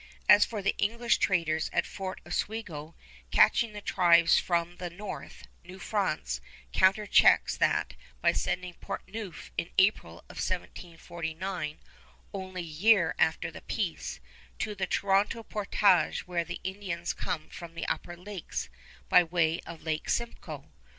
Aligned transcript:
As 0.27 0.45
for 0.45 0.63
the 0.63 0.75
English 0.79 1.19
traders 1.19 1.69
at 1.71 1.85
Fort 1.85 2.21
Oswego 2.25 2.95
catching 3.29 3.73
the 3.73 3.81
tribes 3.81 4.39
from 4.39 4.77
the 4.77 4.89
north, 4.89 5.43
New 5.63 5.77
France 5.77 6.41
counterchecks 6.73 7.55
that 7.59 7.93
by 8.19 8.31
sending 8.33 8.73
Portneuf 8.73 9.51
in 9.59 9.69
April 9.77 10.21
of 10.27 10.37
1749, 10.37 11.77
only 12.33 12.61
a 12.61 12.65
year 12.65 13.13
after 13.19 13.51
the 13.51 13.61
peace, 13.61 14.19
to 14.57 14.73
the 14.73 14.87
Toronto 14.87 15.43
portage 15.43 16.25
where 16.25 16.45
the 16.45 16.59
Indians 16.63 17.13
come 17.13 17.47
from 17.49 17.75
the 17.75 17.85
Upper 17.85 18.17
Lakes 18.17 18.69
by 19.07 19.23
way 19.23 19.59
of 19.67 19.83
Lake 19.83 20.09
Simcoe. 20.09 20.71